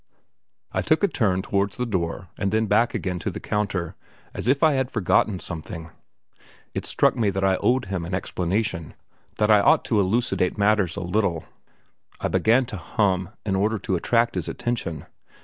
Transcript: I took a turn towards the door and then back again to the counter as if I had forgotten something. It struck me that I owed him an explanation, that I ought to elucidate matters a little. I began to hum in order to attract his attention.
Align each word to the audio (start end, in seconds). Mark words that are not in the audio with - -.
I 0.71 0.81
took 0.81 1.03
a 1.03 1.07
turn 1.07 1.43
towards 1.43 1.77
the 1.77 1.85
door 1.85 2.29
and 2.35 2.51
then 2.51 2.65
back 2.65 2.95
again 2.95 3.19
to 3.19 3.29
the 3.29 3.39
counter 3.39 3.93
as 4.33 4.47
if 4.47 4.63
I 4.63 4.73
had 4.73 4.89
forgotten 4.89 5.37
something. 5.37 5.91
It 6.73 6.87
struck 6.87 7.15
me 7.15 7.29
that 7.29 7.43
I 7.43 7.57
owed 7.57 7.85
him 7.85 8.03
an 8.05 8.15
explanation, 8.15 8.95
that 9.37 9.51
I 9.51 9.59
ought 9.59 9.85
to 9.85 9.99
elucidate 9.99 10.57
matters 10.57 10.95
a 10.97 11.01
little. 11.01 11.45
I 12.19 12.29
began 12.29 12.65
to 12.65 12.77
hum 12.77 13.29
in 13.45 13.55
order 13.55 13.77
to 13.77 13.95
attract 13.95 14.33
his 14.33 14.49
attention. 14.49 15.05